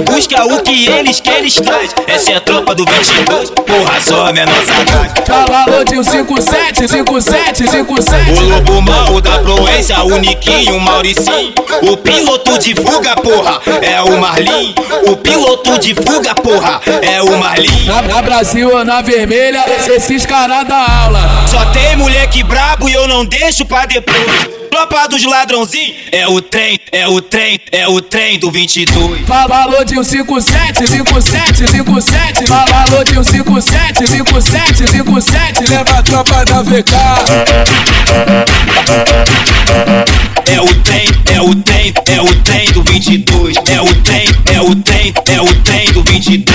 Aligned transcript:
buscam, 0.00 0.44
o 0.44 0.62
que 0.62 0.88
eles 0.88 1.20
que 1.20 1.30
eles 1.30 1.54
traz. 1.54 1.94
Essa 2.06 2.32
é 2.32 2.36
a 2.36 2.40
tropa 2.40 2.74
do 2.74 2.84
22, 2.84 3.50
porra, 3.50 4.00
só 4.00 4.32
menor 4.32 4.54
sagaz. 4.64 5.12
Cavalou 5.24 5.84
de 5.84 5.98
um 5.98 6.02
57, 6.02 6.88
57, 6.88 7.68
57. 7.68 8.30
O 8.32 8.48
lobo 8.48 8.82
mal 8.82 9.20
da 9.20 9.38
proença, 9.38 10.02
o 10.02 10.18
Niquinho, 10.18 10.76
o 10.76 10.80
Mauricinho. 10.80 11.52
O 11.82 11.96
piloto 11.96 12.58
de 12.58 12.74
fuga, 12.74 13.14
porra, 13.16 13.60
é 13.82 14.02
o 14.02 14.18
Marlin. 14.18 14.74
O 15.06 15.16
piloto 15.16 15.78
de 15.78 15.94
fuga, 15.94 16.34
porra, 16.34 16.80
é 17.02 17.22
o 17.22 17.38
Marlin. 17.38 17.84
Na, 17.86 18.02
na 18.02 18.22
Brasil 18.22 18.70
ou 18.74 18.84
na 18.84 19.00
vermelha, 19.02 19.64
esses 19.94 20.24
caras 20.26 20.66
da 20.66 21.02
aula. 21.04 21.20
Só 21.48 21.64
tem 21.66 21.96
moleque 21.96 22.42
brabo 22.42 22.88
e 22.88 22.94
eu 22.94 23.06
não 23.06 23.24
deixo 23.24 23.64
pra 23.64 23.86
depois. 23.86 24.58
Tropa 24.78 25.08
dos 25.08 25.24
ladrãozinhos 25.24 25.96
é 26.12 26.28
o 26.28 26.40
trem, 26.40 26.78
é 26.92 27.08
o 27.08 27.20
trem, 27.20 27.60
é 27.72 27.88
o 27.88 28.00
trem 28.00 28.38
do 28.38 28.48
22. 28.48 29.22
Falou 29.26 29.84
de 29.84 29.98
um 29.98 30.04
57, 30.04 30.86
57, 30.86 31.68
57. 31.68 32.46
Falou 32.46 33.02
de 33.02 33.18
um 33.18 33.24
57, 33.24 34.06
57, 34.06 34.88
57. 34.88 35.66
Leva 35.66 35.98
a 35.98 36.02
tropa 36.04 36.44
da 36.44 36.62
VK. 36.62 36.92
É 40.46 40.60
o 40.60 40.74
trem, 40.84 41.08
é 41.26 41.40
o 41.40 41.54
trem, 41.56 41.92
é 42.06 42.22
o 42.22 42.34
trem 42.42 42.70
do 42.70 42.84
22. 42.84 43.56
É 43.56 43.80
o 43.82 43.94
trem, 44.02 44.28
é 44.54 44.60
o 44.60 44.76
trem, 44.76 45.12
é 45.26 45.40
o 45.40 45.54
trem 45.64 45.86
do 45.92 46.04
22. 46.04 46.54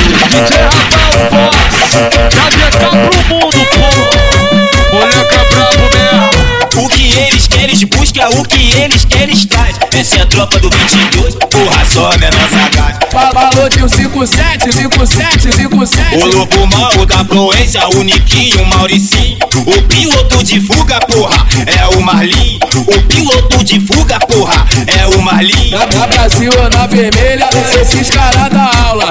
Eles 8.19 8.36
buscam, 8.36 8.42
o 8.42 8.44
que 8.47 8.73
eles 8.81 9.08
eles 9.19 9.45
traz. 9.45 9.75
Essa 9.97 10.17
é 10.17 10.22
a 10.22 10.25
tropa 10.25 10.59
do 10.59 10.69
22, 10.69 11.36
porra, 11.36 11.86
só 11.86 12.09
menor 12.17 12.50
sagaz. 12.50 12.97
Falou 13.11 13.69
de 13.69 13.83
um 13.83 13.89
57, 13.89 14.72
57, 14.72 15.53
57. 15.53 16.17
O 16.17 16.25
lobo 16.25 16.67
mal 16.67 17.06
da 17.06 17.23
proença, 17.23 17.88
o 17.89 18.03
Niquinho, 18.03 18.64
o 18.64 18.66
Mauricinho. 18.66 19.38
O 19.66 19.81
piloto 19.84 20.44
de 20.44 20.59
fuga, 20.59 21.00
porra, 21.02 21.45
é 21.66 21.88
o 21.95 22.02
Marlin. 22.02 22.59
O 22.75 23.02
piloto 23.03 23.64
de 23.64 23.80
fuga, 23.81 24.19
porra, 24.19 24.66
é 24.88 25.08
o 25.08 25.22
Marlin. 25.22 25.72
Na, 25.72 25.86
na 25.86 26.08
Brasil 26.08 26.52
ou 26.52 26.69
na 26.69 26.88
vermelha, 26.88 27.50
esses 27.80 28.09
caras 28.09 28.50
da 28.50 28.88
aula. 28.88 29.09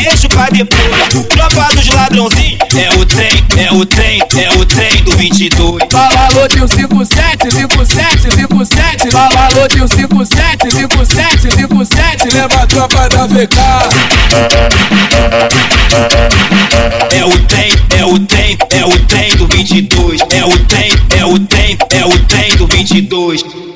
Deixo 0.00 0.28
pra 0.28 0.48
depois. 0.48 1.26
Tropa 1.28 1.74
dos 1.74 1.88
ladrãozinhos, 1.88 2.58
é 2.76 2.90
o 2.98 3.04
trem, 3.04 3.44
é 3.56 3.72
o 3.72 3.84
trem, 3.84 4.20
é 4.36 4.50
o 4.58 4.64
trem 4.64 5.02
do 5.02 5.16
22. 5.16 5.82
Falou 5.90 6.48
de 6.48 6.62
um 6.62 6.68
57, 6.68 7.50
57, 7.50 8.32
57. 8.34 9.10
Falou 9.10 9.68
de 9.68 9.82
um 9.82 9.88
57, 9.88 10.70
57, 10.70 11.52
57. 11.52 12.28
Leva 12.32 12.62
a 12.62 12.66
tropa 12.66 13.08
da 13.08 13.26
VK. 13.26 13.58
É 17.14 17.24
o 17.24 17.38
trem, 17.46 17.72
é 17.96 18.04
o 18.04 18.18
trem, 18.18 18.58
é 18.70 18.84
o 18.84 18.98
trem 19.06 19.36
do 19.36 19.46
22. 19.46 20.20
É 20.30 20.44
o 20.44 20.58
trem, 20.66 20.90
é 21.18 21.24
o 21.24 21.38
trem, 21.38 21.78
é 21.90 22.06
o 22.06 22.18
trem 22.26 22.56
do 22.56 22.66
22. 22.66 23.71